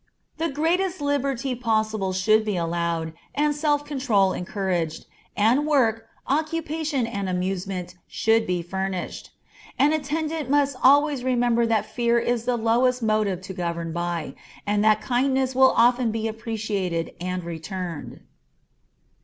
[0.39, 5.05] The greatest liberty possible should be allowed, and self control encouraged,
[5.37, 9.29] and work, occupation, and amusement should be furnished.
[9.77, 14.33] An attendant must always remember that fear is the lowest motive to govern by,
[14.65, 18.21] and that kindness will often be appreciated and returned.